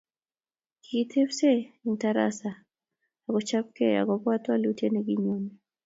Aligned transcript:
Kikitebse 0.81 1.51
eng 1.83 1.95
tarasa 2.01 2.51
akechopkei 3.27 3.99
akopa 4.01 4.31
walutiet 4.49 4.91
nekinyone 4.93 5.51